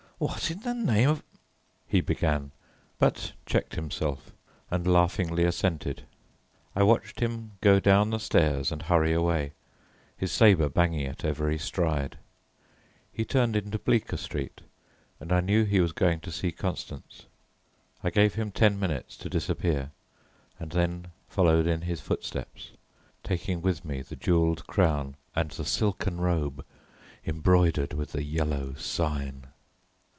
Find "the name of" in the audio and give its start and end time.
0.59-1.23